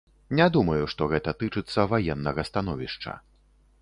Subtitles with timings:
[0.37, 3.15] Не думаю, што гэта тычыцца ваеннага становішча.